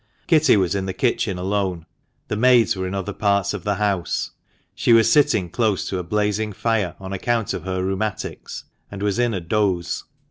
Kitty 0.25 0.57
was 0.57 0.73
in 0.73 0.87
the 0.87 0.95
kitchen 0.95 1.37
alone. 1.37 1.85
The 2.27 2.35
maids 2.35 2.75
were 2.75 2.87
in 2.87 2.95
other 2.95 3.13
parts 3.13 3.53
of 3.53 3.63
the 3.63 3.75
house. 3.75 4.31
She 4.73 4.93
was 4.93 5.11
sitting 5.11 5.47
close 5.47 5.87
to 5.89 5.99
a 5.99 6.03
blazing 6.03 6.53
fire 6.53 6.95
on 6.99 7.13
account 7.13 7.53
of 7.53 7.65
her" 7.65 7.83
rheumatics," 7.85 8.63
and 8.89 9.03
was 9.03 9.19
in 9.19 9.35
a 9.35 9.39
dose. 9.39 10.05